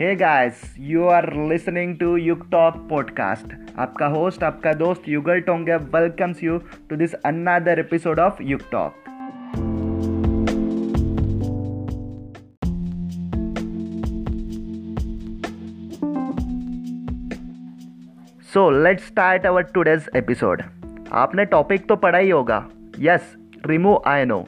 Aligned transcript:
Hey 0.00 0.14
guys 0.16 0.74
you 0.78 1.04
are 1.04 1.32
listening 1.32 1.98
to 1.98 2.16
Yug 2.16 2.50
talk 2.50 2.76
podcast 2.90 3.78
आपका 3.78 4.06
host 4.06 4.44
आपका 4.44 4.72
दोस्त 4.72 5.08
Yugal 5.08 5.40
Tonge 5.40 5.76
welcomes 5.76 6.42
you 6.44 6.58
to 6.90 6.96
this 6.96 7.14
another 7.14 7.78
episode 7.78 8.18
of 8.18 8.42
Yug 8.42 8.60
talk 8.72 8.94
so 18.54 18.70
let's 18.70 19.06
start 19.06 19.46
our 19.46 19.62
today's 19.62 20.08
episode 20.16 20.62
आपने 21.12 21.44
topic 21.44 21.88
तो 21.88 21.96
पढ़ा 21.96 22.18
ही 22.18 22.30
होगा. 22.30 22.68
Yes 22.98 23.36
remove 23.66 24.02
I 24.06 24.24
know 24.24 24.44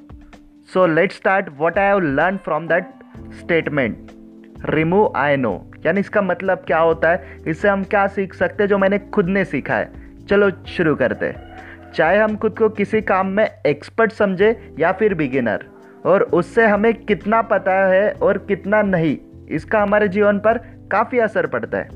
so 0.74 0.86
let's 0.86 1.16
start 1.16 1.48
what 1.58 1.78
I 1.78 1.86
have 1.86 1.98
learn 1.98 2.36
from 2.36 2.68
that 2.68 2.84
statement 3.34 3.96
remove 4.64 5.12
I 5.16 5.36
know 5.36 5.52
यानी 5.86 6.00
इसका 6.00 6.22
मतलब 6.22 6.58
क्या 6.58 6.78
होता 6.78 7.10
है? 7.10 7.38
इससे 7.46 7.68
हम 7.68 7.82
क्या 7.84 8.06
सीख 8.06 8.34
सकते 8.34 8.62
हैं 8.62 8.68
जो 8.68 8.78
मैंने 8.78 8.98
खुद 8.98 9.28
ने 9.28 9.44
सीखा 9.44 9.76
है? 9.76 9.90
चलो 10.26 10.50
शुरू 10.68 10.94
करते 10.94 11.34
चाहे 11.94 12.18
हम 12.18 12.36
खुद 12.36 12.58
को 12.58 12.68
किसी 12.68 13.00
काम 13.00 13.26
में 13.26 13.44
एक्सपर्ट 13.66 14.12
समझे 14.12 14.74
या 14.78 14.92
फिर 14.92 15.14
बिगिनर 15.14 15.64
और 16.06 16.22
उससे 16.22 16.66
हमें 16.66 16.92
कितना 16.94 17.42
पता 17.42 17.74
है 17.86 18.12
और 18.12 18.38
कितना 18.38 18.82
नहीं, 18.82 19.16
इसका 19.48 19.82
हमारे 19.82 20.08
जीवन 20.08 20.38
पर 20.38 20.58
काफ़ी 20.92 21.18
असर 21.18 21.46
पड़ता 21.46 21.78
है। 21.78 21.88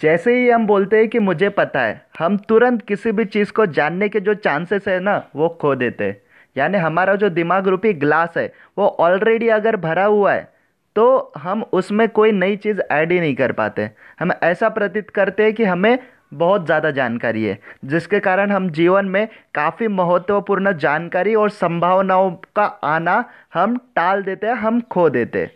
जैसे 0.00 0.34
ही 0.34 0.48
हम 0.50 0.66
बोलते 0.66 0.96
हैं 0.96 1.08
कि 1.08 1.18
मुझे 1.18 1.48
पता 1.48 1.80
है, 1.80 2.06
हम 2.18 2.36
तुरंत 2.38 2.82
किसी 2.82 3.12
भी 3.12 3.24
चीज़ 3.24 3.52
को 3.52 3.66
जानने 3.66 4.08
के 4.08 4.20
जो 4.20 4.34
चांसेस 4.34 4.88
है 4.88 5.00
ना, 5.00 5.22
वो 5.36 5.48
खो 5.60 5.74
देते 5.74 6.04
हैं। 6.04 6.20
यानी 6.56 6.78
हमारा 6.78 7.14
जो 7.16 7.28
दिमाग 7.30 7.68
रूपी 7.68 7.92
ग्लास 7.94 8.36
है, 8.36 8.52
वो 8.78 8.86
ऑलरेडी 9.00 9.48
अगर 9.50 9.76
भरा 9.78 10.04
हुआ 10.06 10.32
है 10.32 10.50
तो 10.96 11.32
हम 11.38 11.62
उसमें 11.72 12.08
कोई 12.10 12.32
नई 12.32 12.56
चीज़ 12.56 12.80
ऐड 12.82 13.12
ही 13.12 13.20
नहीं 13.20 13.34
कर 13.34 13.52
पाते। 13.52 13.88
हम 14.20 14.32
ऐसा 14.42 14.68
प्रतीत 14.70 15.10
करते 15.10 15.42
हैं 15.42 15.52
कि 15.54 15.64
हमें 15.64 15.98
बहुत 16.34 16.64
ज़्यादा 16.66 16.90
जानकारी 16.90 17.44
है, 17.44 17.58
जिसके 17.84 18.20
कारण 18.20 18.50
हम 18.50 18.68
जीवन 18.70 19.06
में 19.06 19.28
काफ़ी 19.54 19.88
महत्वपूर्ण 19.90 20.72
जानकारी 20.74 21.34
और 21.34 21.50
संभावनाओं 21.50 22.30
का 22.56 22.64
आना 22.64 23.24
हम 23.54 23.76
टाल 23.96 24.22
देते 24.22 24.46
हैं, 24.46 24.54
हम 24.54 24.80
खो 24.82 25.08
देते 25.10 25.38
हैं। 25.38 25.50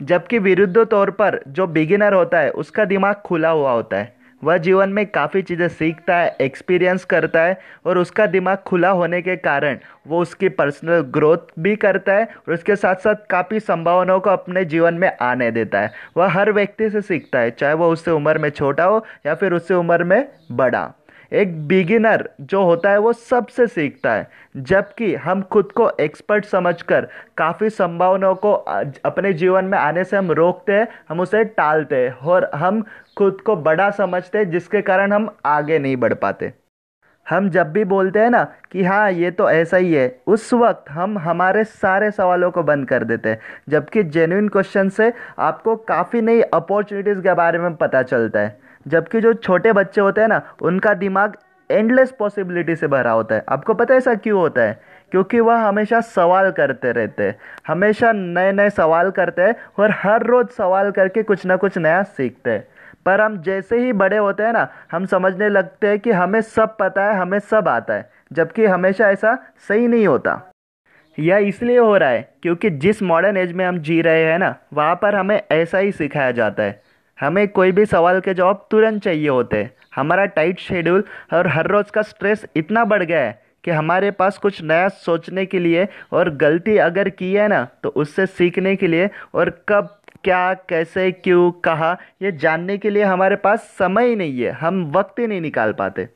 जबकि 0.00 0.38
विरुद्ध 0.38 0.84
तौर 0.84 1.10
पर 1.12 1.40
जो 1.48 1.66
बिगिनर 1.68 2.14
होता 2.14 2.38
है, 2.38 2.50
उसका 2.52 2.84
दिमाग 2.84 3.22
खुला 3.24 3.50
हुआ 3.50 3.72
होता 3.72 3.96
है। 3.96 4.14
वह 4.42 4.56
जीवन 4.58 4.88
में 4.88 5.04
काफ़ी 5.06 5.42
चीज़ें 5.42 5.68
सीखता 5.68 6.16
है 6.16 6.36
एक्सपीरियंस 6.40 7.04
करता 7.04 7.42
है 7.42 7.58
और 7.86 7.98
उसका 7.98 8.26
दिमाग 8.26 8.58
खुला 8.58 8.90
होने 8.90 9.22
के 9.22 9.36
कारण 9.36 9.78
वो 10.06 10.20
उसकी 10.22 10.48
पर्सनल 10.48 11.00
ग्रोथ 11.10 11.52
भी 11.58 11.74
करता 11.76 12.12
है 12.12 12.24
और 12.24 12.54
उसके 12.54 12.76
साथ 12.76 12.94
साथ 12.94 13.26
काफ़ी 13.30 13.60
संभावनाओं 13.60 14.20
को 14.20 14.30
अपने 14.30 14.64
जीवन 14.64 14.94
में 14.94 15.10
आने 15.20 15.50
देता 15.50 15.80
है। 15.80 15.92
वह 16.16 16.30
हर 16.30 16.52
व्यक्ति 16.52 16.90
से 16.90 17.00
सीखता 17.00 17.38
है, 17.38 17.50
चाहे 17.50 17.74
वह 17.74 17.86
उससे 17.86 18.10
उम्र 18.10 18.38
में 18.38 18.50
छोटा 18.50 18.84
हो 18.84 19.04
या 19.26 19.34
फिर 19.34 19.52
उससे 19.52 19.74
उम्र 19.74 20.04
में 20.04 20.28
बड़ा। 20.52 20.92
एक 21.32 21.66
बिगिनर 21.68 22.28
जो 22.40 22.62
होता 22.64 22.90
है 22.90 22.98
वो 22.98 23.12
सबसे 23.12 23.66
सीखता 23.66 24.12
है, 24.12 24.28
जबकि 24.56 25.14
हम 25.16 25.42
खुद 25.42 25.72
को 25.72 25.90
एक्सपर्ट 26.00 26.44
समझकर 26.44 27.08
काफ़ी 27.38 27.70
संभावनाओं 27.70 28.34
को 28.34 28.52
अपने 28.52 29.32
जीवन 29.32 29.64
में 29.64 29.78
आने 29.78 30.04
से 30.04 30.16
हम 30.16 30.32
रोकते 30.32 30.72
हैं, 30.72 30.88
हम 31.08 31.20
उसे 31.20 31.44
टालते 31.44 31.96
हैं 31.96 32.12
और 32.12 32.50
हम 32.54 32.84
खुद 33.16 33.40
को 33.40 33.56
बड़ा 33.58 33.90
समझते 33.90 34.38
हैं, 34.38 34.50
जिसके 34.50 34.82
कारण 34.82 35.12
हम 35.12 35.28
आगे 35.46 35.78
नहीं 35.78 35.96
बढ़ 35.96 36.14
पाते। 36.14 36.52
हम 37.26 37.48
जब 37.50 37.70
भी 37.72 37.84
बोलते 37.84 38.18
हैं 38.18 38.30
ना 38.30 38.42
कि 38.72 38.82
हाँ 38.84 39.10
ये 39.12 39.30
तो 39.30 39.48
ऐसा 39.50 39.76
ही 39.76 39.92
है, 39.94 40.20
उस 40.26 40.52
वक्त 40.54 40.90
हम 40.90 41.18
हमारे 41.18 41.62
सारे 41.64 42.10
सवालों 42.10 42.50
को 42.50 42.62
बंद 42.62 42.88
कर 42.88 43.04
देते 43.04 43.28
हैं, 43.28 43.38
जबकि 43.68 44.02
जेन्यून 44.04 44.48
क्वेश्चन 44.48 44.88
से 44.88 45.12
आपको 45.38 45.76
काफ़ी 45.76 46.20
नई 46.20 46.40
अपॉर्चुनिटीज़ 46.42 47.20
के 47.20 47.34
बारे 47.34 47.58
में 47.58 47.74
पता 47.76 48.02
चलता 48.02 48.40
है। 48.40 48.60
जबकि 48.88 49.20
जो 49.20 49.32
छोटे 49.32 49.72
बच्चे 49.72 50.00
होते 50.00 50.20
हैं 50.20 50.28
ना, 50.28 50.42
उनका 50.62 50.94
दिमाग 50.94 51.36
एंडलेस 51.70 52.12
पॉसिबिलिटी 52.18 52.76
से 52.76 52.86
भरा 52.86 53.10
होता 53.10 53.34
है। 53.34 53.44
आपको 53.48 53.74
पता 53.74 53.94
है 53.94 53.98
ऐसा 53.98 54.14
क्यों 54.14 54.40
होता 54.40 54.62
है? 54.62 54.80
क्योंकि 55.10 55.40
वह 55.40 55.56
हमेशा 55.56 56.00
सवाल 56.00 56.50
करते 56.50 56.92
रहते 56.92 57.22
हैं। 57.22 57.38
हमेशा 57.68 58.12
नए 58.12 58.52
नए 58.52 58.70
सवाल 58.70 59.10
करते 59.10 59.42
हैं 59.42 59.54
और 59.78 59.90
हर 59.90 60.22
रोज़ 60.22 60.48
सवाल 60.48 60.90
करके 60.90 61.22
कुछ 61.22 61.46
ना 61.46 61.56
कुछ 61.56 61.78
नया 61.78 62.02
सीखते 62.02 62.50
हैं। 62.50 62.68
पर 63.06 63.20
हम 63.20 63.42
जैसे 63.42 63.78
ही 63.78 63.92
बड़े 63.92 64.16
होते 64.16 64.42
हैं 64.42 64.52
ना, 64.52 64.68
हम 64.92 65.04
समझने 65.04 65.48
लगते 65.48 65.88
हैं 65.88 65.98
कि 65.98 66.10
हमें 66.10 66.40
सब 66.40 66.76
पता 66.80 67.04
है, 67.04 67.14
हमें 67.14 67.38
सब 67.38 67.68
आता 67.68 67.94
है, 67.94 68.10
जबकि 68.32 68.66
हमेशा 68.66 69.10
ऐसा 69.10 69.38
सही 69.68 69.86
नहीं 69.88 70.06
होता। 70.06 70.52
यह 71.18 71.36
इसलिए 71.36 71.78
हो 71.78 71.96
रहा 71.96 72.08
है 72.08 72.34
क्योंकि 72.42 72.70
जिस 72.70 73.02
मॉडर्न 73.02 73.36
एज 73.36 73.52
में 73.52 73.64
हम 73.64 73.78
जी 73.78 74.02
रहे 74.02 74.24
हैं 74.24 74.38
ना, 74.38 74.54
वहाँ 74.72 74.98
पर 75.02 75.14
हमें 75.14 75.42
ऐसा 75.52 75.78
ही 75.78 75.92
सिखाया 75.92 76.30
जाता 76.30 76.62
है। 76.62 76.82
हमें 77.18 77.46
कोई 77.48 77.72
भी 77.72 77.84
सवाल 77.86 78.20
के 78.20 78.34
जवाब 78.34 78.66
तुरंत 78.70 79.02
चाहिए 79.02 79.28
होते। 79.28 79.68
हमारा 79.94 80.24
टाइट 80.26 80.58
शेड्यूल 80.58 81.04
और 81.34 81.48
हर 81.48 81.66
रोज़ 81.66 81.90
का 81.92 82.02
स्ट्रेस 82.02 82.44
इतना 82.56 82.84
बढ़ 82.84 83.02
गया 83.02 83.20
है 83.20 83.40
कि 83.64 83.70
हमारे 83.70 84.10
पास 84.10 84.38
कुछ 84.38 84.62
नया 84.62 84.88
सोचने 84.88 85.44
के 85.46 85.58
लिए 85.58 85.86
और 86.12 86.30
गलती 86.36 86.76
अगर 86.76 87.08
की 87.08 87.32
है 87.34 87.48
ना 87.48 87.66
तो 87.82 87.88
उससे 87.88 88.26
सीखने 88.26 88.74
के 88.76 88.86
लिए 88.86 89.10
और 89.34 89.50
कब, 89.68 89.98
क्या, 90.24 90.54
कैसे, 90.68 91.10
क्यों, 91.12 91.50
कहा, 91.60 91.96
ये 92.22 92.32
जानने 92.32 92.78
के 92.78 92.90
लिए 92.90 93.02
हमारे 93.02 93.36
पास 93.36 93.60
समय 93.78 94.08
ही 94.08 94.16
नहीं 94.16 94.40
है। 94.40 94.50
हम 94.52 94.84
वक्त 94.92 95.18
ही 95.18 95.26
नहीं 95.26 95.40
निकाल 95.40 95.72
पाते। 95.72 96.08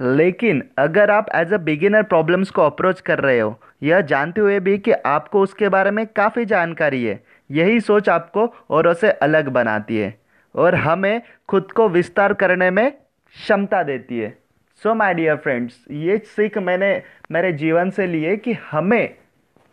लेकिन 0.00 0.62
अगर 0.78 1.10
आप 1.10 1.26
एज 1.34 1.52
अ 1.52 1.56
बिगिनर 1.58 2.02
प्रॉब्लम्स 2.02 2.50
को 2.50 2.62
अप्रोच 2.62 3.00
कर 3.00 3.18
रहे 3.18 3.38
हो, 3.40 3.58
यह 3.82 4.00
जानते 4.00 4.40
हुए 4.40 4.58
भी 4.60 4.76
कि 4.78 4.92
आपको 4.92 5.40
उसके 5.40 5.68
बारे 5.68 5.90
में 5.90 6.06
काफ़ी 6.06 6.44
जानकारी 6.44 7.04
है। 7.04 7.22
यही 7.50 7.80
सोच 7.80 8.08
आपको 8.08 8.46
औरों 8.70 8.94
से 8.94 9.10
अलग 9.10 9.48
बनाती 9.48 9.96
है 9.96 10.14
और 10.54 10.74
हमें 10.74 11.22
खुद 11.48 11.72
को 11.72 11.88
विस्तार 11.88 12.32
करने 12.32 12.70
में 12.70 12.90
क्षमता 12.90 13.82
देती 13.82 14.18
है। 14.18 14.38
सो 14.82 14.94
माय 14.94 15.14
डियर 15.14 15.36
फ्रेंड्स 15.36 15.84
ये 15.90 16.18
सीख 16.26 16.58
मैंने 16.58 17.02
मेरे 17.32 17.52
जीवन 17.52 17.90
से 17.90 18.06
ली 18.06 18.22
है 18.22 18.36
कि 18.36 18.52
हमें, 18.70 19.14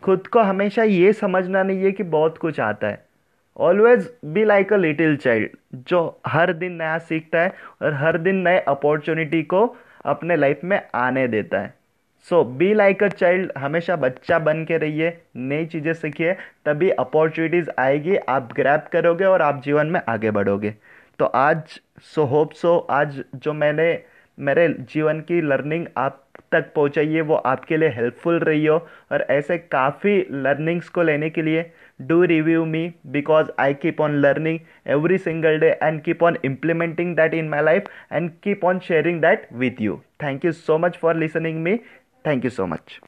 खुद 0.03 0.27
को 0.27 0.39
हमेशा 0.39 0.83
ये 0.83 1.13
समझना 1.13 1.63
नहीं 1.63 1.83
है 1.83 1.91
कि 1.91 2.03
बहुत 2.03 2.37
कुछ 2.37 2.59
आता 2.59 2.87
है। 2.87 3.03
Always 3.57 4.09
be 4.25 4.43
like 4.45 4.73
a 4.73 4.77
little 4.77 5.15
child 5.17 5.49
जो 5.87 6.21
हर 6.27 6.53
दिन 6.53 6.71
नया 6.71 6.97
सीखता 6.97 7.41
है 7.41 7.53
और 7.81 7.93
हर 7.93 8.17
दिन 8.17 8.35
नए 8.35 8.59
अपॉर्चुनिटी 8.59 9.41
को 9.43 9.65
अपने 10.05 10.35
लाइफ 10.35 10.61
में 10.63 10.81
आने 10.95 11.27
देता 11.27 11.59
है। 11.59 11.73
So 12.27 12.43
be 12.43 12.73
like 12.73 13.03
a 13.03 13.07
child 13.09 13.51
हमेशा 13.57 13.95
बच्चा 13.95 14.39
बन 14.39 14.63
के 14.65 14.77
रहिए, 14.77 15.17
नई 15.37 15.65
चीज़ें 15.65 15.93
सीखिए, 15.93 16.33
तभी 16.65 16.89
अपॉर्चुनिटीज़ 16.89 17.69
आएगी, 17.79 18.15
आप 18.15 18.53
ग्रैप 18.55 18.87
करोगे 18.93 19.25
और 19.25 19.41
आप 19.41 19.61
जीवन 19.65 19.87
में 19.87 20.01
आगे 20.09 20.31
बढ़ोगे। 20.31 20.73
तो 21.19 21.25
आज 21.25 21.79
सो 22.15 22.23
होप 22.25 22.53
सो 22.53 22.77
आज 22.91 23.23
जो 23.35 23.53
मैंने, 23.53 24.03
मेरे 24.37 24.67
जीवन 24.89 25.19
की 25.21 25.41
लर्निंग 25.41 25.85
आप 25.97 26.23
तक 26.51 26.71
पहुँचाई 26.75 27.07
है, 27.07 27.21
वो 27.21 27.35
आपके 27.35 27.77
लिए 27.77 27.89
हेल्पफुल 27.89 28.39
रही 28.39 28.65
हो। 28.65 28.77
और 29.11 29.25
ऐसे 29.29 29.57
काफ़ी 29.57 30.17
लर्निंग्स 30.31 30.89
को 30.89 31.01
लेने 31.03 31.29
के 31.29 31.41
लिए 31.41 31.69
do 32.01 32.21
review 32.23 32.63
me 32.65 32.91
because 33.07 33.47
I 33.59 33.73
keep 33.73 34.01
on 34.01 34.15
learning 34.21 34.59
every 34.87 35.17
single 35.17 35.59
day 35.59 35.69
and 35.83 36.01
keep 36.01 36.23
on 36.23 36.37
implementing 36.45 37.15
that 37.15 37.33
in 37.33 37.49
my 37.49 37.63
life 37.63 37.89
and 38.13 38.29
keep 38.43 38.65
on 38.65 38.79
sharing 38.79 39.21
that 39.21 39.47
with 39.53 39.81
you 39.81 40.01
thank 40.23 40.45
you 40.45 40.51
so 40.51 40.77
much 40.77 40.97
for 40.97 41.15
listening 41.15 41.61
me 41.63 41.79
Thank 42.23 42.43
you 42.43 42.49
so 42.49 42.67
much. 42.67 43.01